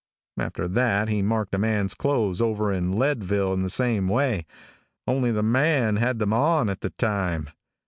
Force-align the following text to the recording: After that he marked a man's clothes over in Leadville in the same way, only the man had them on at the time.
After 0.39 0.67
that 0.67 1.09
he 1.09 1.21
marked 1.21 1.53
a 1.53 1.59
man's 1.59 1.93
clothes 1.93 2.41
over 2.41 2.73
in 2.73 2.91
Leadville 2.91 3.53
in 3.53 3.61
the 3.61 3.69
same 3.69 4.07
way, 4.07 4.47
only 5.05 5.31
the 5.31 5.43
man 5.43 5.97
had 5.97 6.17
them 6.17 6.33
on 6.33 6.69
at 6.69 6.81
the 6.81 6.89
time. 6.89 7.49